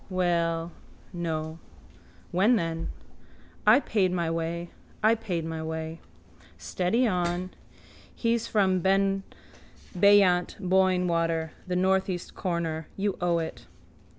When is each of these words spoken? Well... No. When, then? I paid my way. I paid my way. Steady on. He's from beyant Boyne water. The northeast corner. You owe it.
Well... 0.09 0.71
No. 1.13 1.59
When, 2.31 2.55
then? 2.55 2.89
I 3.67 3.79
paid 3.79 4.11
my 4.11 4.31
way. 4.31 4.71
I 5.03 5.13
paid 5.13 5.45
my 5.45 5.61
way. 5.61 5.99
Steady 6.57 7.05
on. 7.05 7.51
He's 8.15 8.47
from 8.47 8.79
beyant 8.79 10.55
Boyne 10.59 11.07
water. 11.07 11.51
The 11.67 11.75
northeast 11.75 12.33
corner. 12.33 12.87
You 12.97 13.15
owe 13.21 13.37
it. 13.37 13.67